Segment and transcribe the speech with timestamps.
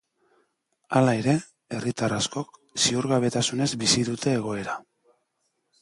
[0.99, 1.35] Hala ere,
[1.79, 4.81] herritar askok ziurgabetasunez bizi dute egoera.